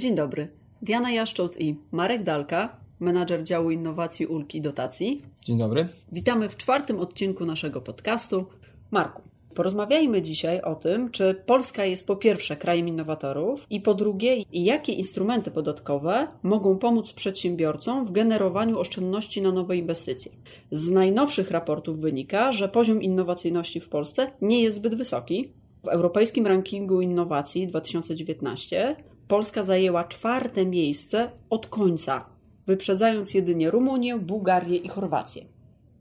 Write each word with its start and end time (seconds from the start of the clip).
Dzień 0.00 0.14
dobry. 0.14 0.48
Diana 0.82 1.10
Jaszczot 1.10 1.60
i 1.60 1.76
Marek 1.92 2.22
Dalka, 2.22 2.76
menadżer 3.00 3.42
działu 3.42 3.70
innowacji 3.70 4.26
ulg 4.26 4.54
i 4.54 4.60
dotacji. 4.60 5.22
Dzień 5.44 5.58
dobry. 5.58 5.88
Witamy 6.12 6.48
w 6.48 6.56
czwartym 6.56 6.98
odcinku 6.98 7.46
naszego 7.46 7.80
podcastu. 7.80 8.44
Marku, 8.90 9.22
porozmawiajmy 9.54 10.22
dzisiaj 10.22 10.62
o 10.62 10.74
tym, 10.74 11.10
czy 11.10 11.42
Polska 11.46 11.84
jest 11.84 12.06
po 12.06 12.16
pierwsze 12.16 12.56
krajem 12.56 12.88
innowatorów 12.88 13.66
i 13.70 13.80
po 13.80 13.94
drugie, 13.94 14.36
jakie 14.52 14.92
instrumenty 14.92 15.50
podatkowe 15.50 16.28
mogą 16.42 16.78
pomóc 16.78 17.12
przedsiębiorcom 17.12 18.06
w 18.06 18.12
generowaniu 18.12 18.78
oszczędności 18.78 19.42
na 19.42 19.52
nowe 19.52 19.76
inwestycje. 19.76 20.32
Z 20.70 20.90
najnowszych 20.90 21.50
raportów 21.50 22.00
wynika, 22.00 22.52
że 22.52 22.68
poziom 22.68 23.02
innowacyjności 23.02 23.80
w 23.80 23.88
Polsce 23.88 24.30
nie 24.40 24.62
jest 24.62 24.76
zbyt 24.76 24.94
wysoki. 24.94 25.52
W 25.84 25.88
Europejskim 25.88 26.46
Rankingu 26.46 27.00
Innowacji 27.00 27.68
2019 27.68 28.96
Polska 29.30 29.64
zajęła 29.64 30.04
czwarte 30.04 30.66
miejsce 30.66 31.30
od 31.50 31.66
końca, 31.66 32.26
wyprzedzając 32.66 33.34
jedynie 33.34 33.70
Rumunię, 33.70 34.18
Bułgarię 34.18 34.76
i 34.76 34.88
Chorwację. 34.88 35.44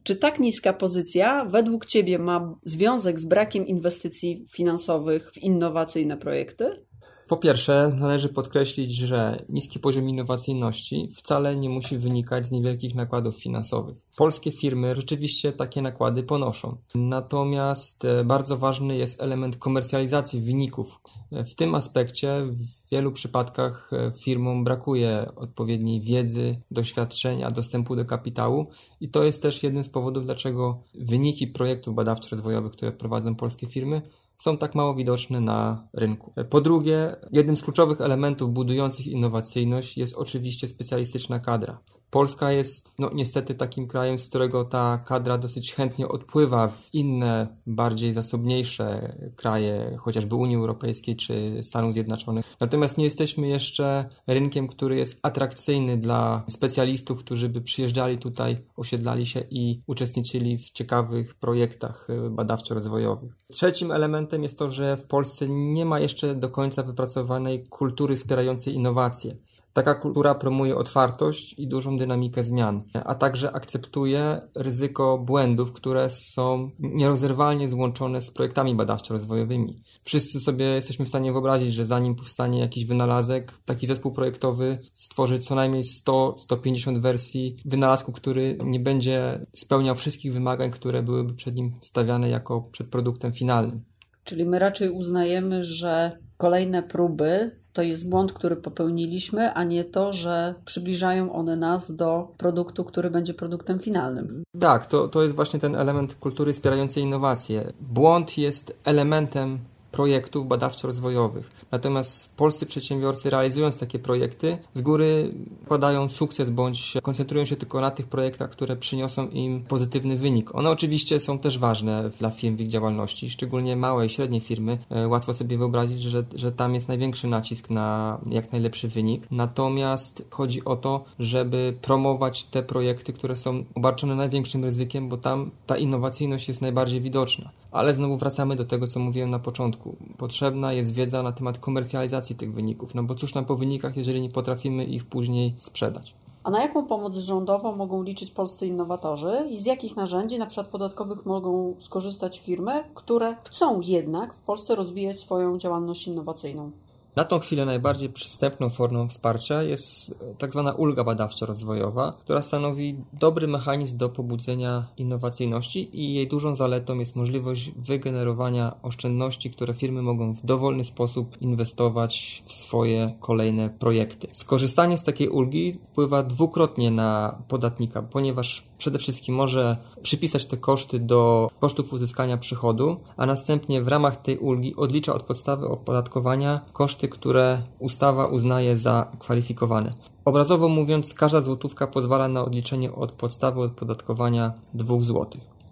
Czy 0.03 0.15
tak 0.15 0.39
niska 0.39 0.73
pozycja 0.73 1.45
według 1.45 1.85
Ciebie 1.85 2.19
ma 2.19 2.55
związek 2.63 3.19
z 3.19 3.25
brakiem 3.25 3.67
inwestycji 3.67 4.45
finansowych 4.51 5.31
w 5.33 5.37
innowacyjne 5.37 6.17
projekty? 6.17 6.85
Po 7.29 7.37
pierwsze, 7.37 7.95
należy 7.99 8.29
podkreślić, 8.29 8.95
że 8.95 9.45
niski 9.49 9.79
poziom 9.79 10.09
innowacyjności 10.09 11.09
wcale 11.15 11.55
nie 11.55 11.69
musi 11.69 11.97
wynikać 11.97 12.47
z 12.47 12.51
niewielkich 12.51 12.95
nakładów 12.95 13.35
finansowych. 13.35 13.97
Polskie 14.17 14.51
firmy 14.51 14.95
rzeczywiście 14.95 15.51
takie 15.51 15.81
nakłady 15.81 16.23
ponoszą. 16.23 16.77
Natomiast 16.95 18.05
e, 18.05 18.23
bardzo 18.23 18.57
ważny 18.57 18.97
jest 18.97 19.21
element 19.21 19.57
komercjalizacji 19.57 20.41
wyników. 20.41 20.99
W 21.31 21.53
tym 21.55 21.75
aspekcie 21.75 22.41
w 22.45 22.89
wielu 22.91 23.11
przypadkach 23.11 23.91
e, 23.93 24.11
firmom 24.17 24.63
brakuje 24.63 25.31
odpowiedniej 25.35 26.01
wiedzy, 26.01 26.61
doświadczenia, 26.71 27.51
dostępu 27.51 27.95
do 27.95 28.05
kapitału 28.05 28.67
i 29.01 29.09
to 29.09 29.23
jest 29.23 29.41
też 29.41 29.63
jednym 29.63 29.83
z 29.83 29.89
powodów, 29.89 30.25
dlaczego 30.25 30.83
wyniki 30.95 31.47
projektów 31.47 31.95
badawczo-rozwojowych, 31.95 32.71
które 32.71 32.91
prowadzą 32.91 33.35
polskie 33.35 33.67
firmy, 33.67 34.01
są 34.41 34.57
tak 34.57 34.75
mało 34.75 34.95
widoczne 34.95 35.41
na 35.41 35.87
rynku. 35.93 36.33
Po 36.49 36.61
drugie, 36.61 37.15
jednym 37.31 37.57
z 37.57 37.63
kluczowych 37.63 38.01
elementów 38.01 38.53
budujących 38.53 39.07
innowacyjność 39.07 39.97
jest 39.97 40.15
oczywiście 40.15 40.67
specjalistyczna 40.67 41.39
kadra. 41.39 41.79
Polska 42.09 42.51
jest 42.51 42.91
no, 42.99 43.11
niestety 43.13 43.55
takim 43.55 43.87
krajem, 43.87 44.19
z 44.19 44.27
którego 44.27 44.65
ta 44.65 44.97
kadra 44.97 45.37
dosyć 45.37 45.73
chętnie 45.73 46.07
odpływa 46.07 46.67
w 46.67 46.93
inne, 46.93 47.57
bardziej 47.65 48.13
zasobniejsze 48.13 49.15
kraje, 49.35 49.97
chociażby 49.99 50.35
Unii 50.35 50.55
Europejskiej 50.55 51.15
czy 51.15 51.63
Stanów 51.63 51.93
Zjednoczonych. 51.93 52.45
Natomiast 52.59 52.97
nie 52.97 53.05
jesteśmy 53.05 53.47
jeszcze 53.47 54.05
rynkiem, 54.27 54.67
który 54.67 54.95
jest 54.95 55.19
atrakcyjny 55.23 55.97
dla 55.97 56.43
specjalistów, 56.49 57.19
którzy 57.19 57.49
by 57.49 57.61
przyjeżdżali 57.61 58.17
tutaj, 58.17 58.57
osiedlali 58.75 59.25
się 59.25 59.43
i 59.49 59.81
uczestniczyli 59.87 60.57
w 60.57 60.71
ciekawych 60.71 61.35
projektach 61.35 62.09
y, 62.09 62.29
badawczo-rozwojowych. 62.29 63.33
Trzecim 63.51 63.91
elementem 63.91 64.43
jest 64.43 64.59
to, 64.59 64.69
że 64.69 64.97
w 64.97 65.07
Polsce 65.07 65.49
nie 65.49 65.85
ma 65.85 65.99
jeszcze 65.99 66.35
do 66.35 66.49
końca 66.49 66.83
wypracowanej 66.83 67.67
kultury 67.67 68.15
wspierającej 68.15 68.73
innowacje. 68.73 69.37
Taka 69.73 69.95
kultura 69.95 70.35
promuje 70.35 70.75
otwartość 70.75 71.53
i 71.59 71.67
dużą 71.67 71.97
dynamikę 71.97 72.43
zmian, 72.43 72.83
a 72.93 73.15
także 73.15 73.51
akceptuje 73.51 74.41
ryzyko 74.55 75.17
błędów, 75.17 75.71
które 75.71 76.09
są 76.09 76.69
nierozerwalnie 76.79 77.69
złączone 77.69 78.21
z 78.21 78.31
projektami 78.31 78.75
badawczo-rozwojowymi. 78.75 79.81
Wszyscy 80.03 80.39
sobie 80.39 80.65
jesteśmy 80.65 81.05
w 81.05 81.09
stanie 81.09 81.31
wyobrazić, 81.31 81.73
że 81.73 81.85
zanim 81.85 82.15
powstanie 82.15 82.59
jakiś 82.59 82.85
wynalazek, 82.85 83.53
taki 83.65 83.87
zespół 83.87 84.11
projektowy 84.11 84.77
stworzy 84.93 85.39
co 85.39 85.55
najmniej 85.55 85.83
100-150 85.83 87.01
wersji 87.01 87.57
wynalazku, 87.65 88.11
który 88.11 88.57
nie 88.63 88.79
będzie 88.79 89.45
spełniał 89.55 89.95
wszystkich 89.95 90.33
wymagań, 90.33 90.71
które 90.71 91.03
byłyby 91.03 91.33
przed 91.33 91.55
nim 91.55 91.75
stawiane 91.81 92.29
jako 92.29 92.61
przed 92.61 92.87
produktem 92.87 93.33
finalnym. 93.33 93.83
Czyli 94.23 94.45
my 94.45 94.59
raczej 94.59 94.89
uznajemy, 94.89 95.63
że 95.63 96.17
kolejne 96.37 96.83
próby 96.83 97.59
to 97.73 97.81
jest 97.81 98.09
błąd, 98.09 98.33
który 98.33 98.55
popełniliśmy, 98.55 99.53
a 99.53 99.63
nie 99.63 99.83
to, 99.83 100.13
że 100.13 100.55
przybliżają 100.65 101.33
one 101.33 101.55
nas 101.55 101.95
do 101.95 102.27
produktu, 102.37 102.83
który 102.83 103.09
będzie 103.09 103.33
produktem 103.33 103.79
finalnym. 103.79 104.43
Tak, 104.59 104.85
to, 104.85 105.07
to 105.07 105.23
jest 105.23 105.35
właśnie 105.35 105.59
ten 105.59 105.75
element 105.75 106.15
kultury 106.15 106.53
wspierającej 106.53 107.03
innowacje. 107.03 107.73
Błąd 107.81 108.37
jest 108.37 108.77
elementem 108.85 109.59
projektów 109.91 110.47
badawczo-rozwojowych. 110.47 111.51
Natomiast 111.71 112.35
polscy 112.35 112.65
przedsiębiorcy 112.65 113.29
realizując 113.29 113.77
takie 113.77 113.99
projekty 113.99 114.57
z 114.73 114.81
góry 114.81 115.33
padają 115.67 116.09
sukces 116.09 116.49
bądź 116.49 116.93
koncentrują 117.03 117.45
się 117.45 117.55
tylko 117.55 117.81
na 117.81 117.91
tych 117.91 118.07
projektach, 118.07 118.49
które 118.49 118.75
przyniosą 118.75 119.29
im 119.29 119.63
pozytywny 119.63 120.17
wynik. 120.17 120.55
One 120.55 120.69
oczywiście 120.69 121.19
są 121.19 121.39
też 121.39 121.59
ważne 121.59 122.09
dla 122.19 122.29
firm 122.29 122.55
w 122.57 122.61
ich 122.61 122.67
działalności, 122.67 123.29
szczególnie 123.29 123.75
małe 123.75 124.05
i 124.05 124.09
średnie 124.09 124.41
firmy. 124.41 124.77
E, 124.89 125.07
łatwo 125.07 125.33
sobie 125.33 125.57
wyobrazić, 125.57 126.01
że, 126.01 126.23
że 126.35 126.51
tam 126.51 126.75
jest 126.75 126.87
największy 126.87 127.27
nacisk 127.27 127.69
na 127.69 128.19
jak 128.29 128.51
najlepszy 128.51 128.87
wynik. 128.87 129.27
Natomiast 129.31 130.27
chodzi 130.29 130.65
o 130.65 130.75
to, 130.75 131.03
żeby 131.19 131.73
promować 131.81 132.43
te 132.43 132.63
projekty, 132.63 133.13
które 133.13 133.37
są 133.37 133.63
obarczone 133.75 134.15
największym 134.15 134.63
ryzykiem, 134.63 135.09
bo 135.09 135.17
tam 135.17 135.51
ta 135.67 135.77
innowacyjność 135.77 136.47
jest 136.47 136.61
najbardziej 136.61 137.01
widoczna. 137.01 137.49
Ale 137.71 137.93
znowu 137.93 138.17
wracamy 138.17 138.55
do 138.55 138.65
tego, 138.65 138.87
co 138.87 138.99
mówiłem 138.99 139.29
na 139.29 139.39
początku. 139.39 139.95
Potrzebna 140.17 140.73
jest 140.73 140.93
wiedza 140.93 141.23
na 141.23 141.31
temat 141.31 141.57
komercjalizacji 141.57 142.35
tych 142.35 142.53
wyników, 142.53 142.95
no 142.95 143.03
bo 143.03 143.15
cóż 143.15 143.33
nam 143.33 143.45
po 143.45 143.55
wynikach, 143.55 143.97
jeżeli 143.97 144.21
nie 144.21 144.29
potrafimy 144.29 144.85
ich 144.85 145.05
później 145.05 145.55
sprzedać. 145.59 146.13
A 146.43 146.49
na 146.49 146.61
jaką 146.61 146.85
pomoc 146.85 147.15
rządową 147.15 147.75
mogą 147.75 148.03
liczyć 148.03 148.31
polscy 148.31 148.67
innowatorzy 148.67 149.45
i 149.49 149.57
z 149.57 149.65
jakich 149.65 149.95
narzędzi, 149.95 150.37
na 150.37 150.45
przykład 150.45 150.67
podatkowych, 150.67 151.25
mogą 151.25 151.75
skorzystać 151.79 152.39
firmy, 152.39 152.83
które 152.93 153.35
chcą 153.43 153.81
jednak 153.81 154.33
w 154.33 154.39
Polsce 154.39 154.75
rozwijać 154.75 155.19
swoją 155.19 155.57
działalność 155.57 156.07
innowacyjną? 156.07 156.71
Na 157.19 157.25
tą 157.25 157.39
chwilę 157.39 157.65
najbardziej 157.65 158.09
przystępną 158.09 158.69
formą 158.69 159.09
wsparcia 159.09 159.63
jest 159.63 160.11
e, 160.11 160.35
tak 160.35 160.51
zwana 160.51 160.71
ulga 160.71 161.03
badawczo-rozwojowa, 161.03 162.13
która 162.19 162.41
stanowi 162.41 162.95
dobry 163.13 163.47
mechanizm 163.47 163.97
do 163.97 164.09
pobudzenia 164.09 164.87
innowacyjności 164.97 165.89
i 166.01 166.13
jej 166.13 166.27
dużą 166.27 166.55
zaletą 166.55 166.99
jest 166.99 167.15
możliwość 167.15 167.71
wygenerowania 167.77 168.75
oszczędności, 168.81 169.51
które 169.51 169.73
firmy 169.73 170.01
mogą 170.01 170.33
w 170.33 170.45
dowolny 170.45 170.85
sposób 170.85 171.41
inwestować 171.41 172.43
w 172.45 172.53
swoje 172.53 173.13
kolejne 173.19 173.69
projekty. 173.69 174.27
Skorzystanie 174.31 174.97
z 174.97 175.03
takiej 175.03 175.29
ulgi 175.29 175.73
wpływa 175.73 176.23
dwukrotnie 176.23 176.91
na 176.91 177.41
podatnika, 177.47 178.01
ponieważ 178.01 178.69
przede 178.77 178.99
wszystkim 178.99 179.35
może 179.35 179.77
przypisać 180.01 180.45
te 180.45 180.57
koszty 180.57 180.99
do 180.99 181.49
kosztów 181.59 181.93
uzyskania 181.93 182.37
przychodu, 182.37 182.97
a 183.17 183.25
następnie 183.25 183.81
w 183.81 183.87
ramach 183.87 184.21
tej 184.21 184.37
ulgi 184.37 184.75
odlicza 184.75 185.13
od 185.13 185.23
podstawy 185.23 185.67
opodatkowania 185.67 186.61
koszty, 186.73 187.08
które 187.09 187.61
ustawa 187.79 188.27
uznaje 188.27 188.77
za 188.77 189.11
kwalifikowane. 189.19 189.93
Obrazowo 190.25 190.69
mówiąc, 190.69 191.13
każda 191.13 191.41
złotówka 191.41 191.87
pozwala 191.87 192.27
na 192.27 192.43
odliczenie 192.43 192.95
od 192.95 193.11
podstawy 193.11 193.61
opodatkowania 193.61 194.53
2 194.73 195.01
zł. 195.01 195.25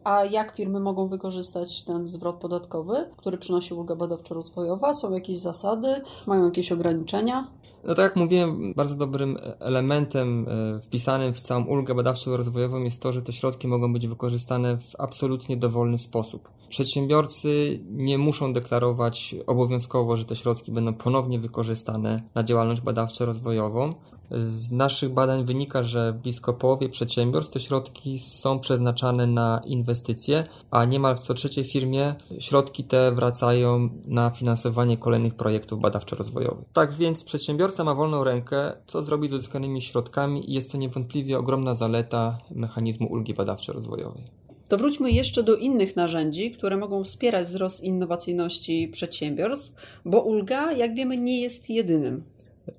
A 0.03 0.25
jak 0.25 0.55
firmy 0.55 0.79
mogą 0.79 1.07
wykorzystać 1.07 1.83
ten 1.83 2.07
zwrot 2.07 2.35
podatkowy, 2.35 3.09
który 3.17 3.37
przynosi 3.37 3.73
ulga 3.73 3.95
badawczo-rozwojowa? 3.95 4.93
Są 4.93 5.13
jakieś 5.13 5.39
zasady? 5.39 5.87
Mają 6.27 6.45
jakieś 6.45 6.71
ograniczenia? 6.71 7.47
No 7.87 7.95
tak 7.95 8.03
jak 8.03 8.15
mówiłem, 8.15 8.73
bardzo 8.73 8.95
dobrym 8.95 9.37
elementem 9.59 10.45
e, 10.49 10.81
wpisanym 10.81 11.33
w 11.33 11.39
całą 11.39 11.65
ulgę 11.65 11.93
badawczo-rozwojową 11.95 12.83
jest 12.83 13.01
to, 13.01 13.13
że 13.13 13.21
te 13.21 13.33
środki 13.33 13.67
mogą 13.67 13.93
być 13.93 14.07
wykorzystane 14.07 14.77
w 14.77 14.95
absolutnie 14.99 15.57
dowolny 15.57 15.97
sposób. 15.97 16.49
Przedsiębiorcy 16.69 17.79
nie 17.89 18.17
muszą 18.17 18.53
deklarować 18.53 19.35
obowiązkowo, 19.47 20.17
że 20.17 20.25
te 20.25 20.35
środki 20.35 20.71
będą 20.71 20.93
ponownie 20.93 21.39
wykorzystane 21.39 22.21
na 22.35 22.43
działalność 22.43 22.81
badawczo-rozwojową. 22.81 23.93
Z 24.31 24.71
naszych 24.71 25.13
badań 25.13 25.45
wynika, 25.45 25.83
że 25.83 26.19
blisko 26.23 26.53
połowie 26.53 26.89
przedsiębiorstw 26.89 27.53
te 27.53 27.59
środki 27.59 28.19
są 28.19 28.59
przeznaczane 28.59 29.27
na 29.27 29.61
inwestycje, 29.65 30.43
a 30.71 30.85
niemal 30.85 31.15
w 31.15 31.19
co 31.19 31.33
trzeciej 31.33 31.63
firmie 31.63 32.15
środki 32.39 32.83
te 32.83 33.11
wracają 33.11 33.89
na 34.05 34.29
finansowanie 34.29 34.97
kolejnych 34.97 35.35
projektów 35.35 35.79
badawczo-rozwojowych. 35.79 36.65
Tak 36.73 36.93
więc 36.93 37.23
przedsiębiorca 37.23 37.83
ma 37.83 37.95
wolną 37.95 38.23
rękę, 38.23 38.73
co 38.87 39.01
zrobić 39.01 39.31
z 39.31 39.33
uzyskanymi 39.33 39.81
środkami 39.81 40.51
i 40.51 40.53
jest 40.53 40.71
to 40.71 40.77
niewątpliwie 40.77 41.37
ogromna 41.37 41.75
zaleta 41.75 42.37
mechanizmu 42.51 43.07
ulgi 43.07 43.33
badawczo-rozwojowej. 43.33 44.23
To 44.67 44.77
wróćmy 44.77 45.11
jeszcze 45.11 45.43
do 45.43 45.55
innych 45.55 45.95
narzędzi, 45.95 46.51
które 46.51 46.77
mogą 46.77 47.03
wspierać 47.03 47.47
wzrost 47.47 47.83
innowacyjności 47.83 48.87
przedsiębiorstw, 48.87 49.73
bo 50.05 50.21
ulga, 50.21 50.71
jak 50.71 50.95
wiemy, 50.95 51.17
nie 51.17 51.41
jest 51.41 51.69
jedynym 51.69 52.23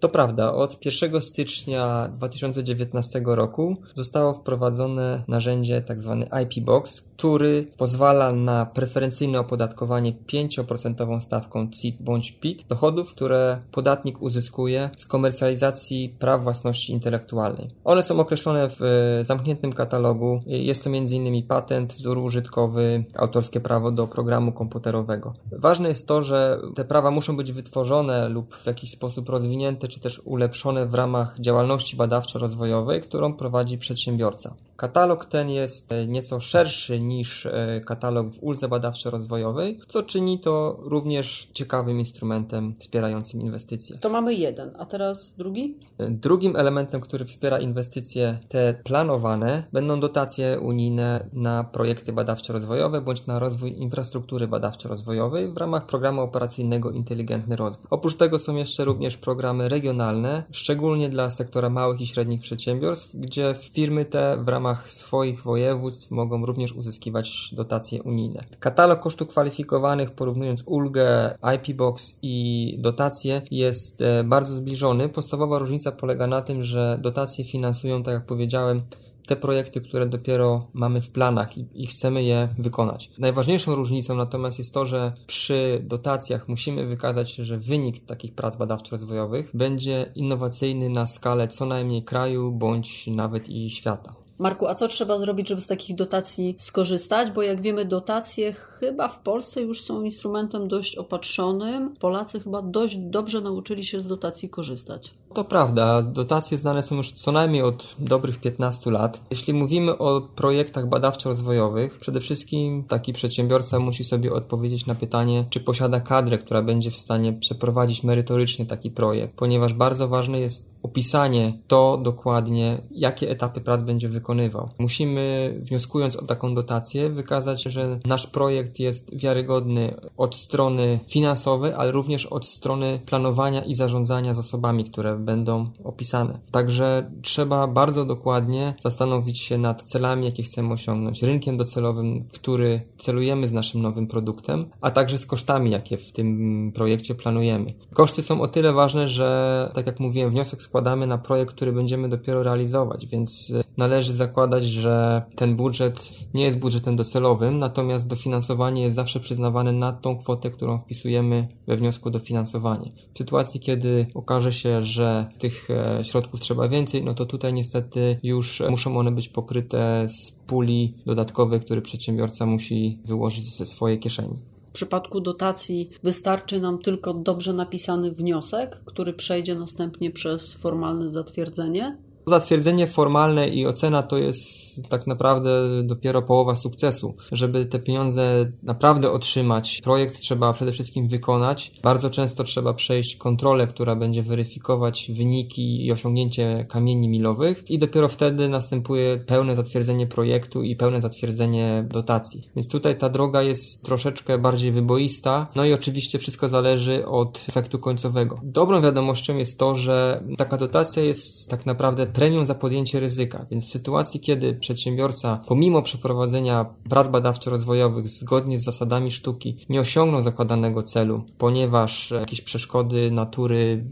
To 0.00 0.08
prawda, 0.08 0.54
od 0.54 0.86
1 0.86 1.22
stycznia 1.22 2.08
2019 2.08 3.22
roku 3.24 3.76
zostało 3.94 4.34
wprowadzone 4.34 5.24
narzędzie 5.28 5.82
tzw. 5.82 6.26
Tak 6.30 6.42
IP 6.42 6.64
Box, 6.64 7.02
który 7.16 7.66
pozwala 7.76 8.32
na 8.32 8.66
preferencyjne 8.66 9.40
opodatkowanie 9.40 10.12
5% 10.12 11.20
stawką 11.20 11.70
CIT 11.70 12.02
bądź 12.02 12.32
PIT 12.32 12.64
dochodów, 12.68 13.14
które 13.14 13.60
podatnik 13.72 14.22
uzyskuje 14.22 14.90
z 14.96 15.06
komercjalizacji 15.06 16.16
praw 16.18 16.42
własności 16.42 16.92
intelektualnej. 16.92 17.70
One 17.84 18.02
są 18.02 18.20
określone 18.20 18.70
w 18.80 19.20
zamkniętym 19.24 19.72
katalogu. 19.72 20.40
Jest 20.46 20.84
to 20.84 20.90
m.in. 20.90 21.46
patent, 21.46 21.92
wzór 21.92 22.18
użytkowy, 22.18 23.04
autorskie 23.14 23.60
prawo 23.60 23.90
do 23.90 24.06
programu 24.06 24.52
komputerowego. 24.52 25.34
Ważne 25.52 25.88
jest 25.88 26.06
to, 26.06 26.22
że 26.22 26.60
te 26.74 26.84
prawa 26.84 27.10
muszą 27.10 27.36
być 27.36 27.52
wytworzone 27.52 28.28
lub 28.28 28.54
w 28.54 28.66
jakiś 28.66 28.90
sposób 28.90 29.28
rozwinięte, 29.28 29.77
czy 29.86 30.00
też 30.00 30.20
ulepszone 30.24 30.86
w 30.86 30.94
ramach 30.94 31.40
działalności 31.40 31.96
badawczo-rozwojowej, 31.96 33.00
którą 33.00 33.32
prowadzi 33.32 33.78
przedsiębiorca. 33.78 34.54
Katalog 34.78 35.24
ten 35.24 35.50
jest 35.50 35.92
e, 35.92 36.06
nieco 36.06 36.40
szerszy 36.40 37.00
niż 37.00 37.46
e, 37.46 37.80
katalog 37.86 38.30
w 38.30 38.42
uldze 38.42 38.68
badawczo-rozwojowej, 38.68 39.78
co 39.88 40.02
czyni 40.02 40.40
to 40.40 40.78
również 40.80 41.48
ciekawym 41.54 41.98
instrumentem 41.98 42.74
wspierającym 42.78 43.40
inwestycje. 43.40 43.98
To 43.98 44.08
mamy 44.08 44.34
jeden, 44.34 44.70
a 44.78 44.86
teraz 44.86 45.34
drugi? 45.36 45.78
E, 45.98 46.10
drugim 46.10 46.56
elementem, 46.56 47.00
który 47.00 47.24
wspiera 47.24 47.58
inwestycje 47.58 48.38
te 48.48 48.74
planowane, 48.84 49.64
będą 49.72 50.00
dotacje 50.00 50.60
unijne 50.60 51.26
na 51.32 51.64
projekty 51.64 52.12
badawczo-rozwojowe 52.12 53.00
bądź 53.00 53.26
na 53.26 53.38
rozwój 53.38 53.78
infrastruktury 53.78 54.48
badawczo-rozwojowej 54.48 55.54
w 55.54 55.56
ramach 55.56 55.86
programu 55.86 56.20
operacyjnego 56.20 56.90
Inteligentny 56.90 57.56
Rozwój. 57.56 57.86
Oprócz 57.90 58.16
tego 58.16 58.38
są 58.38 58.56
jeszcze 58.56 58.84
również 58.84 59.16
programy 59.16 59.68
regionalne, 59.68 60.42
szczególnie 60.50 61.08
dla 61.08 61.30
sektora 61.30 61.70
małych 61.70 62.00
i 62.00 62.06
średnich 62.06 62.40
przedsiębiorstw, 62.40 63.16
gdzie 63.16 63.54
firmy 63.72 64.04
te 64.04 64.36
w 64.44 64.48
ramach 64.48 64.67
ramach 64.68 64.90
swoich 64.90 65.42
województw 65.42 66.10
mogą 66.10 66.46
również 66.46 66.72
uzyskiwać 66.72 67.54
dotacje 67.54 68.02
unijne. 68.02 68.44
Katalog 68.60 69.00
kosztów 69.00 69.28
kwalifikowanych 69.28 70.10
porównując 70.10 70.62
ulgę 70.66 71.38
IP 71.56 71.76
Box 71.76 72.18
i 72.22 72.76
dotacje 72.78 73.42
jest 73.50 74.00
e, 74.00 74.24
bardzo 74.24 74.54
zbliżony. 74.54 75.08
Podstawowa 75.08 75.58
różnica 75.58 75.92
polega 75.92 76.26
na 76.26 76.42
tym, 76.42 76.62
że 76.62 76.98
dotacje 77.02 77.44
finansują, 77.44 78.02
tak 78.02 78.14
jak 78.14 78.26
powiedziałem, 78.26 78.82
te 79.26 79.36
projekty, 79.36 79.80
które 79.80 80.06
dopiero 80.06 80.66
mamy 80.72 81.02
w 81.02 81.10
planach 81.10 81.58
i, 81.58 81.66
i, 81.74 81.86
chcemy 81.86 82.22
je 82.22 82.48
wykonać. 82.58 83.10
Najważniejszą 83.18 83.74
różnicą 83.74 84.16
natomiast 84.16 84.58
jest 84.58 84.74
to, 84.74 84.86
że 84.86 85.12
przy 85.26 85.80
dotacjach 85.84 86.48
musimy 86.48 86.86
wykazać, 86.86 87.34
że 87.34 87.58
wynik 87.58 88.06
takich 88.06 88.34
prac 88.34 88.56
badawczo-rozwojowych 88.56 89.50
będzie 89.54 90.12
innowacyjny 90.14 90.88
na 90.88 91.06
skalę 91.06 91.48
co 91.48 91.66
najmniej 91.66 92.02
kraju 92.02 92.52
bądź 92.52 93.06
nawet 93.06 93.48
i 93.48 93.70
świata. 93.70 94.27
Marku, 94.38 94.66
a 94.66 94.74
co 94.74 94.88
trzeba 94.88 95.18
zrobić, 95.18 95.48
żeby 95.48 95.60
z 95.60 95.66
takich 95.66 95.96
dotacji 95.96 96.54
skorzystać? 96.58 97.30
Bo 97.30 97.42
jak 97.42 97.62
wiemy, 97.62 97.84
dotacje 97.84 98.52
chyba 98.52 99.08
w 99.08 99.18
Polsce 99.18 99.62
już 99.62 99.82
są 99.82 100.02
instrumentem 100.02 100.68
dość 100.68 100.96
opatrzonym. 100.96 101.96
Polacy 101.96 102.40
chyba 102.40 102.62
dość 102.62 102.96
dobrze 102.96 103.40
nauczyli 103.40 103.84
się 103.84 104.00
z 104.00 104.06
dotacji 104.06 104.48
korzystać. 104.48 105.14
To 105.34 105.44
prawda, 105.44 106.02
dotacje 106.02 106.58
znane 106.58 106.82
są 106.82 106.96
już 106.96 107.12
co 107.12 107.32
najmniej 107.32 107.62
od 107.62 107.94
dobrych 107.98 108.40
15 108.40 108.90
lat. 108.90 109.20
Jeśli 109.30 109.54
mówimy 109.54 109.98
o 109.98 110.20
projektach 110.20 110.88
badawczo-rozwojowych, 110.88 111.98
przede 111.98 112.20
wszystkim 112.20 112.84
taki 112.84 113.12
przedsiębiorca 113.12 113.78
musi 113.78 114.04
sobie 114.04 114.32
odpowiedzieć 114.32 114.86
na 114.86 114.94
pytanie, 114.94 115.46
czy 115.50 115.60
posiada 115.60 116.00
kadrę, 116.00 116.38
która 116.38 116.62
będzie 116.62 116.90
w 116.90 116.96
stanie 116.96 117.32
przeprowadzić 117.32 118.02
merytorycznie 118.04 118.66
taki 118.66 118.90
projekt, 118.90 119.34
ponieważ 119.36 119.74
bardzo 119.74 120.08
ważne 120.08 120.40
jest 120.40 120.68
opisanie 120.82 121.52
to 121.66 122.00
dokładnie, 122.02 122.82
jakie 122.90 123.30
etapy 123.30 123.60
prac 123.60 123.82
będzie 123.82 124.08
wykonywał. 124.08 124.70
Musimy, 124.78 125.54
wnioskując 125.62 126.16
o 126.16 126.24
taką 126.24 126.54
dotację, 126.54 127.10
wykazać, 127.10 127.62
że 127.62 127.98
nasz 128.06 128.26
projekt 128.26 128.78
jest 128.78 129.16
wiarygodny 129.16 129.94
od 130.16 130.36
strony 130.36 130.98
finansowej, 131.08 131.72
ale 131.72 131.92
również 131.92 132.26
od 132.26 132.46
strony 132.46 133.00
planowania 133.06 133.64
i 133.64 133.74
zarządzania 133.74 134.34
zasobami, 134.34 134.84
które 134.84 135.17
będą 135.18 135.70
opisane. 135.84 136.38
Także 136.50 137.10
trzeba 137.22 137.66
bardzo 137.66 138.04
dokładnie 138.04 138.74
zastanowić 138.82 139.40
się 139.40 139.58
nad 139.58 139.82
celami, 139.82 140.24
jakie 140.24 140.42
chcemy 140.42 140.72
osiągnąć, 140.72 141.22
rynkiem 141.22 141.56
docelowym, 141.56 142.24
w 142.28 142.32
który 142.32 142.80
celujemy 142.98 143.48
z 143.48 143.52
naszym 143.52 143.82
nowym 143.82 144.06
produktem, 144.06 144.66
a 144.80 144.90
także 144.90 145.18
z 145.18 145.26
kosztami, 145.26 145.70
jakie 145.70 145.98
w 145.98 146.12
tym 146.12 146.72
projekcie 146.74 147.14
planujemy. 147.14 147.74
Koszty 147.92 148.22
są 148.22 148.40
o 148.40 148.48
tyle 148.48 148.72
ważne, 148.72 149.08
że, 149.08 149.70
tak 149.74 149.86
jak 149.86 150.00
mówiłem, 150.00 150.30
wniosek 150.30 150.62
składamy 150.62 151.06
na 151.06 151.18
projekt, 151.18 151.54
który 151.54 151.72
będziemy 151.72 152.08
dopiero 152.08 152.42
realizować, 152.42 153.06
więc 153.06 153.52
e, 153.54 153.64
należy 153.76 154.12
zakładać, 154.12 154.64
że 154.64 155.22
ten 155.36 155.56
budżet 155.56 156.10
nie 156.34 156.44
jest 156.44 156.58
budżetem 156.58 156.96
docelowym, 156.96 157.58
natomiast 157.58 158.06
dofinansowanie 158.06 158.82
jest 158.82 158.96
zawsze 158.96 159.20
przyznawane 159.20 159.72
na 159.72 159.92
tą 159.92 160.18
kwotę, 160.18 160.50
którą 160.50 160.78
wpisujemy 160.78 161.48
we 161.66 161.76
wniosku 161.76 162.10
dofinansowanie. 162.10 162.92
W 163.14 163.18
sytuacji, 163.18 163.60
kiedy 163.60 164.06
okaże 164.14 164.52
się, 164.52 164.82
że 164.82 165.07
tych 165.38 165.70
e, 165.70 166.04
środków 166.04 166.40
trzeba 166.40 166.68
więcej, 166.68 167.04
no 167.04 167.14
to 167.14 167.26
tutaj 167.26 167.52
niestety 167.52 168.18
już 168.22 168.62
muszą 168.70 168.98
one 168.98 169.12
być 169.12 169.28
pokryte 169.28 170.06
z 170.08 170.30
puli 170.30 170.94
dodatkowej, 171.06 171.60
który 171.60 171.82
przedsiębiorca 171.82 172.46
musi 172.46 172.98
wyłożyć 173.04 173.56
ze 173.56 173.66
swojej 173.66 173.98
kieszeni. 173.98 174.38
W 174.68 174.72
przypadku 174.72 175.20
dotacji 175.20 175.90
wystarczy 176.02 176.60
nam 176.60 176.78
tylko 176.78 177.14
dobrze 177.14 177.52
napisany 177.52 178.12
wniosek, 178.12 178.80
który 178.84 179.12
przejdzie 179.12 179.54
następnie 179.54 180.10
przez 180.10 180.52
formalne 180.52 181.10
zatwierdzenie. 181.10 181.96
Zatwierdzenie 182.28 182.86
formalne 182.86 183.48
i 183.48 183.66
ocena 183.66 184.02
to 184.02 184.18
jest 184.18 184.58
tak 184.88 185.06
naprawdę 185.06 185.50
dopiero 185.84 186.22
połowa 186.22 186.56
sukcesu. 186.56 187.14
Żeby 187.32 187.66
te 187.66 187.78
pieniądze 187.78 188.52
naprawdę 188.62 189.10
otrzymać, 189.10 189.80
projekt 189.84 190.20
trzeba 190.20 190.52
przede 190.52 190.72
wszystkim 190.72 191.08
wykonać. 191.08 191.72
Bardzo 191.82 192.10
często 192.10 192.44
trzeba 192.44 192.74
przejść 192.74 193.16
kontrolę, 193.16 193.66
która 193.66 193.96
będzie 193.96 194.22
weryfikować 194.22 195.10
wyniki 195.14 195.86
i 195.86 195.92
osiągnięcie 195.92 196.66
kamieni 196.68 197.08
milowych 197.08 197.70
i 197.70 197.78
dopiero 197.78 198.08
wtedy 198.08 198.48
następuje 198.48 199.18
pełne 199.26 199.56
zatwierdzenie 199.56 200.06
projektu 200.06 200.62
i 200.62 200.76
pełne 200.76 201.00
zatwierdzenie 201.00 201.86
dotacji. 201.90 202.48
Więc 202.56 202.68
tutaj 202.68 202.98
ta 202.98 203.08
droga 203.08 203.42
jest 203.42 203.82
troszeczkę 203.82 204.38
bardziej 204.38 204.72
wyboista. 204.72 205.46
No 205.56 205.64
i 205.64 205.72
oczywiście 205.72 206.18
wszystko 206.18 206.48
zależy 206.48 207.06
od 207.06 207.44
efektu 207.48 207.78
końcowego. 207.78 208.40
Dobrą 208.42 208.82
wiadomością 208.82 209.36
jest 209.36 209.58
to, 209.58 209.74
że 209.76 210.22
taka 210.36 210.56
dotacja 210.56 211.02
jest 211.02 211.48
tak 211.48 211.66
naprawdę 211.66 212.06
premią 212.18 212.46
za 212.46 212.54
podjęcie 212.54 213.00
ryzyka. 213.00 213.46
Więc 213.50 213.64
w 213.64 213.68
sytuacji, 213.68 214.20
kiedy 214.20 214.54
przedsiębiorca 214.54 215.40
pomimo 215.46 215.82
przeprowadzenia 215.82 216.66
prac 216.88 217.08
badawczo-rozwojowych 217.08 218.08
zgodnie 218.08 218.58
z 218.58 218.64
zasadami 218.64 219.10
sztuki 219.10 219.56
nie 219.68 219.80
osiągnął 219.80 220.22
zakładanego 220.22 220.82
celu, 220.82 221.22
ponieważ 221.38 222.10
jakieś 222.10 222.40
przeszkody 222.40 223.10
natury 223.10 223.84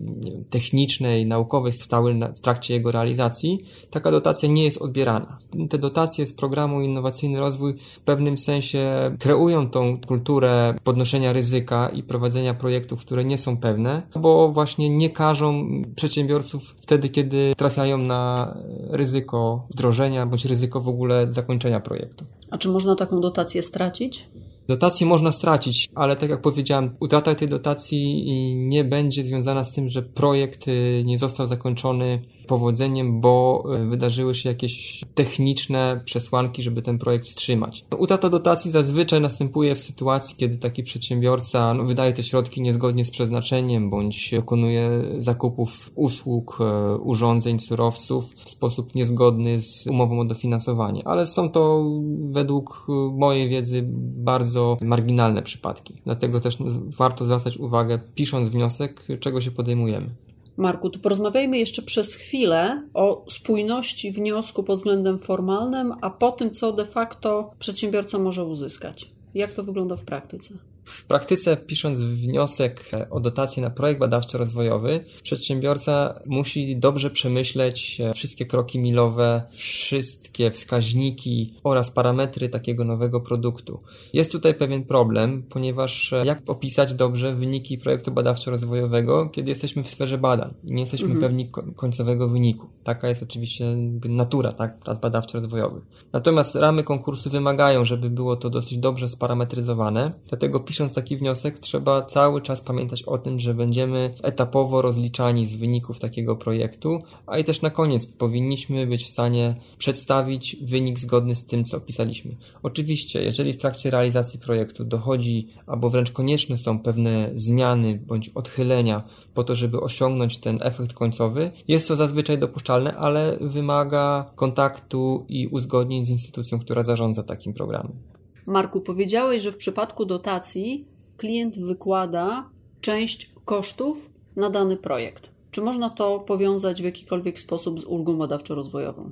technicznej, 0.50 1.26
naukowej 1.26 1.72
stały 1.72 2.14
w 2.36 2.40
trakcie 2.40 2.74
jego 2.74 2.90
realizacji, 2.90 3.64
taka 3.90 4.10
dotacja 4.10 4.48
nie 4.48 4.64
jest 4.64 4.82
odbierana. 4.82 5.38
Te 5.70 5.78
dotacje 5.78 6.26
z 6.26 6.32
programu 6.32 6.80
Innowacyjny 6.80 7.40
Rozwój 7.40 7.74
w 7.96 8.00
pewnym 8.00 8.38
sensie 8.38 9.10
kreują 9.18 9.70
tą 9.70 10.00
kulturę 10.00 10.74
podnoszenia 10.84 11.32
ryzyka 11.32 11.88
i 11.88 12.02
prowadzenia 12.02 12.54
projektów, 12.54 13.00
które 13.00 13.24
nie 13.24 13.38
są 13.38 13.56
pewne, 13.56 14.02
bo 14.20 14.52
właśnie 14.52 14.90
nie 14.90 15.10
każą 15.10 15.66
przedsiębiorców 15.96 16.76
wtedy, 16.80 17.08
kiedy 17.08 17.54
trafiają 17.56 17.98
na 18.06 18.54
ryzyko 18.90 19.66
wdrożenia 19.70 20.26
bądź 20.26 20.44
ryzyko 20.44 20.80
w 20.80 20.88
ogóle 20.88 21.26
zakończenia 21.30 21.80
projektu. 21.80 22.24
A 22.50 22.58
czy 22.58 22.68
można 22.68 22.96
taką 22.96 23.20
dotację 23.20 23.62
stracić? 23.62 24.28
Dotację 24.68 25.06
można 25.06 25.32
stracić, 25.32 25.88
ale 25.94 26.16
tak 26.16 26.30
jak 26.30 26.40
powiedziałem, 26.40 26.96
utrata 27.00 27.34
tej 27.34 27.48
dotacji 27.48 28.24
nie 28.56 28.84
będzie 28.84 29.24
związana 29.24 29.64
z 29.64 29.72
tym, 29.72 29.88
że 29.88 30.02
projekt 30.02 30.68
y, 30.68 31.02
nie 31.06 31.18
został 31.18 31.46
zakończony 31.46 32.22
powodzeniem, 32.46 33.20
bo 33.20 33.64
e, 33.76 33.86
wydarzyły 33.86 34.34
się 34.34 34.48
jakieś 34.48 35.04
techniczne 35.14 36.00
przesłanki, 36.04 36.62
żeby 36.62 36.82
ten 36.82 36.98
projekt 36.98 37.26
wstrzymać. 37.26 37.84
Utrata 37.98 38.30
dotacji 38.30 38.70
zazwyczaj 38.70 39.20
następuje 39.20 39.74
w 39.74 39.80
sytuacji, 39.80 40.36
kiedy 40.36 40.58
taki 40.58 40.82
przedsiębiorca 40.82 41.74
no, 41.74 41.84
wydaje 41.84 42.12
te 42.12 42.22
środki 42.22 42.60
niezgodnie 42.62 43.04
z 43.04 43.10
przeznaczeniem, 43.10 43.90
bądź 43.90 44.30
dokonuje 44.30 44.90
zakupów 45.18 45.90
usług, 45.94 46.58
e, 46.60 46.96
urządzeń, 46.96 47.60
surowców 47.60 48.24
w 48.44 48.50
sposób 48.50 48.94
niezgodny 48.94 49.60
z 49.60 49.86
umową 49.86 50.20
o 50.20 50.24
dofinansowanie. 50.24 51.02
Ale 51.08 51.26
są 51.26 51.50
to 51.50 51.84
według 52.30 52.86
mojej 53.12 53.48
wiedzy 53.48 53.82
bardzo 54.16 54.78
marginalne 54.80 55.42
przypadki. 55.42 55.94
Dlatego 56.04 56.40
też 56.40 56.58
warto 56.98 57.24
zwracać 57.24 57.58
uwagę, 57.58 58.00
pisząc 58.14 58.48
wniosek, 58.48 59.06
czego 59.20 59.40
się 59.40 59.50
podejmujemy. 59.50 60.25
Marku, 60.56 60.90
to 60.90 60.98
porozmawiajmy 60.98 61.58
jeszcze 61.58 61.82
przez 61.82 62.14
chwilę 62.14 62.82
o 62.94 63.24
spójności 63.30 64.12
wniosku 64.12 64.62
pod 64.62 64.78
względem 64.78 65.18
formalnym, 65.18 65.94
a 66.00 66.10
po 66.10 66.32
tym, 66.32 66.50
co 66.50 66.72
de 66.72 66.86
facto 66.86 67.50
przedsiębiorca 67.58 68.18
może 68.18 68.44
uzyskać. 68.44 69.10
Jak 69.34 69.52
to 69.52 69.64
wygląda 69.64 69.96
w 69.96 70.02
praktyce? 70.02 70.54
W 70.86 71.04
praktyce, 71.04 71.56
pisząc 71.56 71.98
wniosek 71.98 72.90
o 73.10 73.20
dotację 73.20 73.62
na 73.62 73.70
projekt 73.70 74.00
badawczo-rozwojowy, 74.00 75.00
przedsiębiorca 75.22 76.20
musi 76.26 76.76
dobrze 76.76 77.10
przemyśleć 77.10 77.98
wszystkie 78.14 78.46
kroki 78.46 78.78
milowe, 78.78 79.42
wszystkie 79.52 80.50
wskaźniki 80.50 81.54
oraz 81.64 81.90
parametry 81.90 82.48
takiego 82.48 82.84
nowego 82.84 83.20
produktu. 83.20 83.80
Jest 84.12 84.32
tutaj 84.32 84.54
pewien 84.54 84.84
problem, 84.84 85.42
ponieważ 85.42 86.14
jak 86.24 86.42
opisać 86.46 86.94
dobrze 86.94 87.34
wyniki 87.34 87.78
projektu 87.78 88.10
badawczo-rozwojowego, 88.10 89.30
kiedy 89.30 89.50
jesteśmy 89.50 89.82
w 89.82 89.90
sferze 89.90 90.18
badań 90.18 90.54
i 90.64 90.72
nie 90.72 90.80
jesteśmy 90.80 91.06
mhm. 91.06 91.22
pewni 91.22 91.50
końcowego 91.76 92.28
wyniku. 92.28 92.66
Taka 92.84 93.08
jest 93.08 93.22
oczywiście 93.22 93.64
natura 94.08 94.52
tak, 94.52 94.78
prac 94.78 94.98
badawczo-rozwojowych. 94.98 95.82
Natomiast 96.12 96.54
ramy 96.54 96.82
konkursu 96.84 97.30
wymagają, 97.30 97.84
żeby 97.84 98.10
było 98.10 98.36
to 98.36 98.50
dosyć 98.50 98.78
dobrze 98.78 99.08
sparametryzowane, 99.08 100.12
dlatego 100.28 100.60
pisząc 100.76 100.94
taki 100.94 101.16
wniosek 101.16 101.58
trzeba 101.58 102.02
cały 102.02 102.42
czas 102.42 102.60
pamiętać 102.60 103.02
o 103.02 103.18
tym, 103.18 103.40
że 103.40 103.54
będziemy 103.54 104.14
etapowo 104.22 104.82
rozliczani 104.82 105.46
z 105.46 105.56
wyników 105.56 106.00
takiego 106.00 106.36
projektu, 106.36 107.02
a 107.26 107.38
i 107.38 107.44
też 107.44 107.62
na 107.62 107.70
koniec 107.70 108.06
powinniśmy 108.06 108.86
być 108.86 109.04
w 109.04 109.10
stanie 109.10 109.54
przedstawić 109.78 110.56
wynik 110.62 110.98
zgodny 110.98 111.36
z 111.36 111.46
tym, 111.46 111.64
co 111.64 111.76
opisaliśmy. 111.76 112.36
Oczywiście, 112.62 113.22
jeżeli 113.22 113.52
w 113.52 113.58
trakcie 113.58 113.90
realizacji 113.90 114.40
projektu 114.40 114.84
dochodzi, 114.84 115.48
albo 115.66 115.90
wręcz 115.90 116.12
konieczne 116.12 116.58
są 116.58 116.78
pewne 116.78 117.30
zmiany 117.34 118.00
bądź 118.06 118.28
odchylenia 118.28 119.02
po 119.34 119.44
to, 119.44 119.56
żeby 119.56 119.80
osiągnąć 119.80 120.38
ten 120.38 120.58
efekt 120.62 120.92
końcowy, 120.92 121.50
jest 121.68 121.88
to 121.88 121.96
zazwyczaj 121.96 122.38
dopuszczalne, 122.38 122.96
ale 122.96 123.38
wymaga 123.40 124.30
kontaktu 124.34 125.26
i 125.28 125.46
uzgodnień 125.46 126.06
z 126.06 126.10
instytucją, 126.10 126.58
która 126.58 126.82
zarządza 126.82 127.22
takim 127.22 127.54
programem. 127.54 128.15
Marku, 128.46 128.80
powiedziałeś, 128.80 129.42
że 129.42 129.52
w 129.52 129.56
przypadku 129.56 130.04
dotacji 130.04 130.86
klient 131.16 131.58
wykłada 131.58 132.50
część 132.80 133.30
kosztów 133.44 134.10
na 134.36 134.50
dany 134.50 134.76
projekt. 134.76 135.30
Czy 135.50 135.60
można 135.60 135.90
to 135.90 136.20
powiązać 136.20 136.82
w 136.82 136.84
jakikolwiek 136.84 137.38
sposób 137.38 137.80
z 137.80 137.84
ulgą 137.84 138.18
badawczo-rozwojową? 138.18 139.10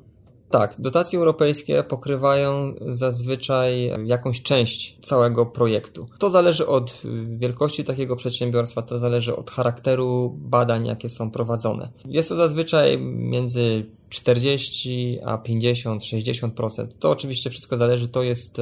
Tak, 0.51 0.75
dotacje 0.79 1.19
europejskie 1.19 1.83
pokrywają 1.83 2.75
zazwyczaj 2.81 3.93
jakąś 4.05 4.43
część 4.43 4.99
całego 5.03 5.47
projektu. 5.47 6.07
To 6.19 6.31
zależy 6.31 6.67
od 6.67 7.01
wielkości 7.37 7.85
takiego 7.85 8.17
przedsiębiorstwa, 8.17 8.83
to 8.83 8.99
zależy 8.99 9.37
od 9.37 9.51
charakteru 9.51 10.35
badań, 10.39 10.87
jakie 10.87 11.11
są 11.11 11.31
prowadzone. 11.31 11.89
Jest 12.05 12.29
to 12.29 12.37
zazwyczaj 12.37 12.99
między 13.01 13.87
40 14.15 15.19
a 15.25 15.39
50, 15.39 16.03
60%. 16.03 16.87
To 16.99 17.11
oczywiście 17.11 17.51
wszystko 17.51 17.77
zależy, 17.77 18.09
to 18.09 18.23
jest 18.23 18.61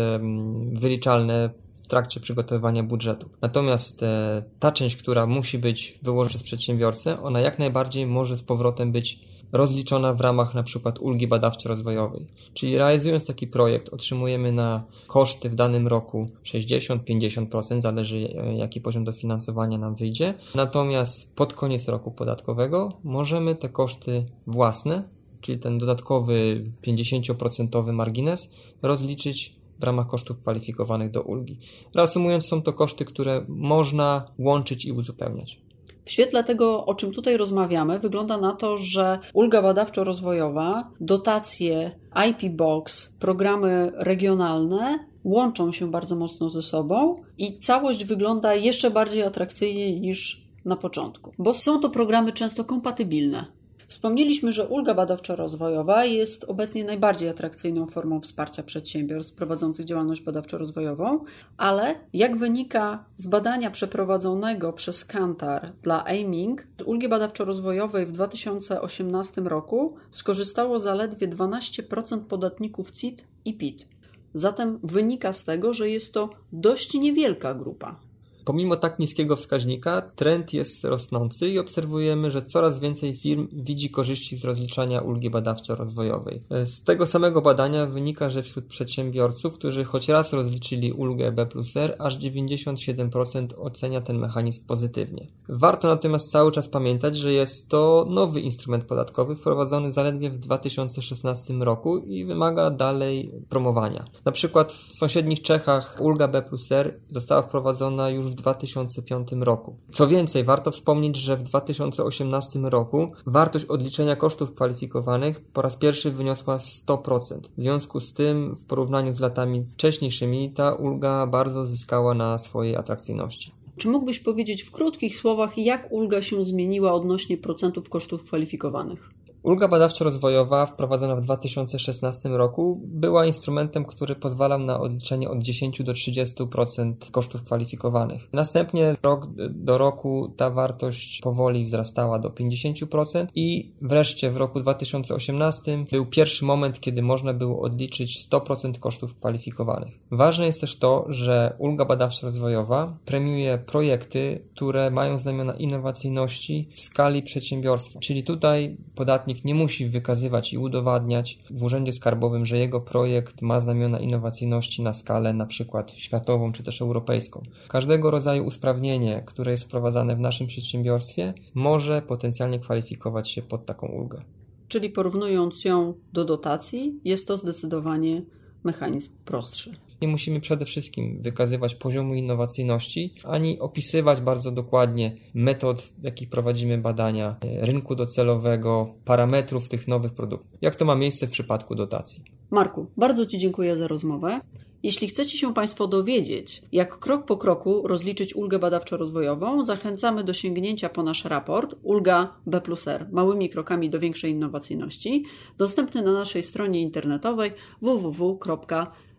wyliczalne 0.73 1.51
w 1.83 1.87
trakcie 1.87 2.21
przygotowywania 2.21 2.83
budżetu. 2.83 3.29
Natomiast 3.43 4.03
e, 4.03 4.43
ta 4.59 4.73
część, 4.73 4.97
która 4.97 5.27
musi 5.27 5.59
być 5.59 5.99
wyłożona 6.03 6.29
przez 6.29 6.43
przedsiębiorcę, 6.43 7.23
ona 7.23 7.41
jak 7.41 7.59
najbardziej 7.59 8.07
może 8.07 8.37
z 8.37 8.43
powrotem 8.43 8.93
być 8.93 9.19
rozliczona 9.53 10.15
w 10.15 10.21
ramach 10.21 10.55
na 10.55 10.63
przykład 10.63 10.99
ulgi 10.99 11.29
badawczo-rozwojowej. 11.29 12.27
Czyli 12.55 12.79
realizując 12.79 13.25
taki 13.25 13.47
projekt 13.47 13.89
otrzymujemy 13.89 14.53
na 14.53 14.85
koszty 15.07 15.51
w 15.51 15.55
danym 15.55 15.89
roku 15.89 16.29
60-50%, 16.45 17.83
zależy 17.83 18.17
e, 18.17 18.57
jaki 18.57 18.81
poziom 18.81 19.05
dofinansowania 19.05 19.79
nam 19.79 19.95
wyjdzie. 19.95 20.35
Natomiast 20.55 21.37
pod 21.37 21.55
koniec 21.55 21.89
roku 21.89 22.11
podatkowego 22.11 22.93
możemy 23.05 23.55
te 23.55 23.69
koszty 23.69 24.27
własne, 24.47 25.09
czyli 25.43 25.59
ten 25.59 25.79
dodatkowy 25.79 26.65
50% 26.87 27.93
margines 27.93 28.51
rozliczyć 28.83 29.57
w 29.79 29.85
ramach 29.85 30.07
kosztów 30.07 30.39
kwalifikowanych 30.39 31.11
do 31.11 31.23
ulgi. 31.23 31.59
Reasumując, 31.95 32.47
są 32.47 32.63
to 32.63 32.73
koszty, 32.73 33.05
które 33.05 33.45
można 33.49 34.27
łączyć 34.39 34.85
i 34.85 34.93
uzupełniać. 34.93 35.61
W 36.05 36.11
świetle 36.11 36.45
tego, 36.45 36.87
o 36.87 36.95
czym 36.95 37.13
tutaj 37.13 37.37
rozmawiamy, 37.37 37.99
wygląda 37.99 38.39
na 38.39 38.53
to, 38.53 38.79
że 38.79 39.19
ulga 39.35 39.63
badawczo-rozwojowa, 39.63 40.85
dotacje 41.01 41.99
IP 42.31 42.57
Box, 42.57 43.13
programy 43.19 43.93
regionalne 43.95 45.07
łączą 45.25 45.73
się 45.73 45.91
bardzo 45.91 46.17
mocno 46.17 46.51
ze 46.51 46.63
sobą 46.63 47.23
i 47.39 47.59
całość 47.59 48.05
wygląda 48.05 48.55
jeszcze 48.55 48.91
bardziej 48.91 49.23
atrakcyjnie 49.23 50.01
niż 50.01 50.43
na 50.65 50.77
początku, 50.77 51.33
bo 51.39 51.55
są 51.55 51.81
to 51.81 51.91
programy 51.91 52.33
często 52.33 52.65
kompatybilne. 52.65 53.62
Wspomnieliśmy, 53.93 54.53
że 54.53 54.69
ulga 54.69 54.95
badawczo-rozwojowa 54.95 56.05
jest 56.05 56.45
obecnie 56.45 56.85
najbardziej 56.85 57.29
atrakcyjną 57.29 57.87
formą 57.87 58.21
wsparcia 58.21 58.63
przedsiębiorstw 58.63 59.35
prowadzących 59.37 59.87
działalność 59.87 60.23
badawczo-rozwojową, 60.23 61.19
ale 61.57 61.95
jak 62.13 62.37
wynika 62.37 63.05
z 63.17 63.27
badania 63.27 63.71
przeprowadzonego 63.71 64.73
przez 64.73 65.05
Kantar 65.05 65.73
dla 65.83 66.05
Aiming, 66.05 66.67
z 66.81 66.83
ulgi 66.83 67.09
badawczo-rozwojowej 67.09 68.07
w 68.07 68.13
2018 68.13 69.41
roku 69.41 69.97
skorzystało 70.11 70.81
zaledwie 70.81 71.29
12% 71.29 72.21
podatników 72.21 72.91
CIT 72.91 73.25
i 73.45 73.57
PIT. 73.57 73.87
Zatem 74.35 74.79
wynika 74.83 75.33
z 75.33 75.45
tego, 75.45 75.75
że 75.75 75.91
jest 75.91 76.13
to 76.13 76.31
dość 76.53 76.95
niewielka 76.95 77.55
grupa. 77.55 78.12
Pomimo 78.45 78.77
tak 78.77 78.99
niskiego 78.99 79.37
wskaźnika, 79.37 80.03
trend 80.17 80.53
jest 80.53 80.85
rosnący 80.85 81.49
i 81.49 81.59
obserwujemy, 81.59 82.31
że 82.31 82.43
coraz 82.43 82.81
więcej 82.81 83.17
firm 83.17 83.49
widzi 83.53 83.91
korzyści 83.91 84.37
z 84.37 84.45
rozliczania 84.45 85.01
ulgi 85.01 85.31
badawczo-rozwojowej. 85.31 86.41
Z 86.51 86.83
tego 86.83 87.07
samego 87.07 87.43
badania 87.43 87.87
wynika, 87.87 88.31
że 88.31 88.43
wśród 88.43 88.65
przedsiębiorców, 88.65 89.55
którzy 89.55 89.85
choć 89.85 90.09
raz 90.09 90.33
rozliczyli 90.33 90.93
ulgę 90.93 91.33
B 91.33 91.47
plus 91.47 91.77
R, 91.77 91.97
aż 91.99 92.19
97% 92.19 93.47
ocenia 93.59 94.01
ten 94.01 94.19
mechanizm 94.19 94.67
pozytywnie. 94.67 95.27
Warto 95.49 95.89
natomiast 95.89 96.31
cały 96.31 96.53
czas 96.53 96.69
pamiętać, 96.69 97.17
że 97.17 97.33
jest 97.33 97.69
to 97.69 98.07
nowy 98.11 98.41
instrument 98.41 98.85
podatkowy 98.85 99.37
wprowadzony 99.37 99.93
zaledwie 99.93 100.31
w 100.31 100.39
2016 100.39 101.55
roku 101.55 101.99
i 101.99 102.25
wymaga 102.25 102.71
dalej 102.71 103.33
promowania. 103.49 104.05
Na 104.25 104.33
przykład 104.33 104.73
w 104.73 104.99
sąsiednich 104.99 105.43
Czechach 105.43 105.97
ulga 106.01 106.29
B 106.29 106.43
plus 106.43 106.73
R 106.73 107.01
została 107.11 107.43
wprowadzona 107.43 108.11
już 108.11 108.32
w 108.33 108.35
2005 108.35 109.29
roku. 109.41 109.77
Co 109.91 110.09
więcej, 110.09 110.45
warto 110.45 110.71
wspomnieć, 110.71 111.17
że 111.17 111.37
w 111.37 111.43
2018 111.43 112.59
roku 112.59 113.13
wartość 113.27 113.65
odliczenia 113.65 114.17
kosztów 114.17 114.53
kwalifikowanych 114.53 115.41
po 115.41 115.63
raz 115.63 115.77
pierwszy 115.77 116.11
wyniosła 116.11 116.57
100%. 116.57 117.41
W 117.59 117.63
związku 117.63 118.01
z 118.01 118.13
tym, 118.15 118.55
w 118.55 118.65
porównaniu 118.65 119.15
z 119.15 119.21
latami 119.21 119.65
wcześniejszymi, 119.65 120.53
ta 120.53 120.75
ulga 120.75 121.27
bardzo 121.27 121.67
zyskała 121.67 122.15
na 122.15 122.39
swojej 122.39 122.77
atrakcyjności. 122.77 123.53
Czy 123.77 123.89
mógłbyś 123.89 124.19
powiedzieć 124.19 124.63
w 124.63 124.71
krótkich 124.71 125.17
słowach, 125.17 125.59
jak 125.59 125.93
ulga 125.93 126.23
się 126.23 126.45
zmieniła 126.45 126.93
odnośnie 126.93 127.39
procentów 127.39 127.89
kosztów 127.89 128.23
kwalifikowanych? 128.23 129.11
Ulga 129.43 129.69
badawczo-rozwojowa 129.69 130.67
wprowadzona 130.67 131.17
w 131.17 131.21
2016 131.21 132.29
roku 132.29 132.81
była 132.85 133.27
instrumentem, 133.27 133.85
który 133.85 134.15
pozwalał 134.15 134.59
na 134.59 134.81
odliczenie 134.81 135.31
od 135.31 135.43
10 135.43 135.83
do 135.83 135.93
30% 135.93 136.95
kosztów 137.11 137.43
kwalifikowanych. 137.43 138.29
Następnie 138.33 138.95
rok 139.03 139.27
do 139.51 139.79
roku 139.79 140.35
ta 140.37 140.51
wartość 140.51 141.21
powoli 141.21 141.65
wzrastała 141.65 142.19
do 142.19 142.29
50% 142.29 143.27
i 143.35 143.73
wreszcie 143.81 144.31
w 144.31 144.37
roku 144.37 144.61
2018 144.61 145.85
był 145.91 146.07
pierwszy 146.07 146.45
moment, 146.45 146.81
kiedy 146.81 147.03
można 147.03 147.35
było 147.35 147.63
odliczyć 147.63 148.29
100% 148.31 148.79
kosztów 148.79 149.15
kwalifikowanych. 149.15 149.95
Ważne 150.11 150.47
jest 150.47 150.61
też 150.61 150.77
to, 150.77 151.07
że 151.09 151.57
ulga 151.59 151.85
badawczo-rozwojowa 151.85 152.93
premiuje 153.05 153.59
projekty, 153.59 154.45
które 154.55 154.91
mają 154.91 155.19
znamiona 155.19 155.55
innowacyjności 155.55 156.69
w 156.75 156.81
skali 156.81 157.23
przedsiębiorstwa. 157.23 158.01
Czyli 158.01 158.25
tutaj 158.25 158.77
podatnik 158.95 159.32
podatnik 159.33 159.45
nie 159.45 159.55
musi 159.55 159.89
wykazywać 159.89 160.53
i 160.53 160.59
udowadniać 160.59 161.39
w 161.51 161.63
Urzędzie 161.63 161.93
Skarbowym, 161.93 162.47
że 162.47 162.59
jego 162.59 162.81
projekt 162.81 163.43
ma 163.43 163.61
znamiona 163.61 163.99
innowacyjności 163.99 164.83
na 164.83 164.93
skalę 164.93 165.33
przykład 165.47 165.93
światową 165.93 166.53
czy 166.53 166.63
też 166.63 166.83
europejską. 166.83 167.43
Każdego 167.69 168.11
rodzaju 168.11 168.45
usprawnienie, 168.45 169.23
które 169.27 169.53
jest 169.53 169.65
wprowadzane 169.65 170.17
w 170.17 170.21
naszym 170.21 170.47
przedsiębiorstwie, 170.47 171.35
może 171.55 172.03
potencjalnie 172.03 172.59
kwalifikować 172.59 173.31
się 173.31 173.43
pod 173.43 173.67
taką 173.67 173.87
ulgę. 173.87 174.23
Czyli 174.69 174.91
porównując 174.91 175.65
ją 175.65 175.95
do 176.13 176.25
dotacji, 176.25 177.01
jest 177.05 177.27
to 177.27 177.37
zdecydowanie 177.37 178.23
mechanizm 178.65 179.13
prostszy. 179.25 179.77
Nie 180.03 180.09
musimy 180.09 180.41
przede 180.41 180.65
wszystkim 180.65 181.19
wykazywać 181.21 181.75
poziomu 181.75 182.15
innowacyjności, 182.15 183.15
ani 183.25 183.59
opisywać 183.59 184.21
bardzo 184.21 184.51
dokładnie 184.51 185.17
metod, 185.35 185.83
w 185.83 186.05
jakich 186.05 186.29
prowadzimy 186.29 186.79
badania, 186.79 187.37
rynku 187.61 187.95
docelowego, 187.95 188.95
parametrów 189.05 189.69
tych 189.69 189.89
nowych 189.89 190.13
produktów. 190.13 190.59
Jak 190.61 190.77
to 190.77 190.85
ma 190.85 190.95
miejsce 190.95 191.27
w 191.27 191.31
przypadku 191.31 191.75
dotacji? 191.75 192.23
Marku, 192.51 192.87
bardzo 192.97 193.27
Ci 193.27 193.39
dziękuję 193.39 193.77
za 193.77 193.89
rozmowę. 193.89 194.41
Jeśli 194.83 195.09
chcecie 195.09 195.39
się 195.39 195.55
Państwo 195.55 195.87
dowiedzieć, 195.87 196.63
jak 196.73 196.99
krok 196.99 197.25
po 197.25 197.37
kroku 197.37 197.89
rozliczyć 197.89 198.37
ulgę 198.37 198.59
badawczo-rozwojową, 198.59 199.65
zachęcamy 199.65 200.25
do 200.25 200.33
sięgnięcia 200.33 200.89
po 200.89 201.03
nasz 201.03 201.25
raport 201.25 201.75
Ulga 201.83 202.35
B 202.47 202.61
R 202.87 203.09
małymi 203.13 203.51
krokami 203.51 203.91
do 203.91 204.01
większej 204.01 204.33
innowacyjności, 204.33 205.25
dostępny 205.59 206.03
na 206.03 206.13
naszej 206.13 206.43
stronie 206.43 206.83
internetowej 206.83 207.53
www 207.83 208.39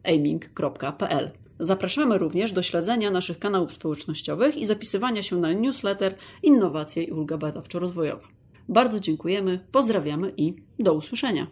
aiming.pl. 0.04 1.32
Zapraszamy 1.60 2.18
również 2.18 2.52
do 2.52 2.62
śledzenia 2.62 3.12
naszych 3.12 3.40
kanałów 3.40 3.74
społecznościowych 3.74 4.58
i 4.58 4.66
zapisywania 4.66 5.24
się 5.24 5.36
na 5.36 5.54
newsletter 5.54 6.16
Innowacje 6.44 7.04
i 7.04 7.12
Ulga 7.12 7.38
Badawczo-Rozwojowa. 7.38 8.28
Bardzo 8.70 9.00
dziękujemy, 9.00 9.60
pozdrawiamy 9.72 10.34
i 10.38 10.54
do 10.80 10.94
usłyszenia. 10.94 11.48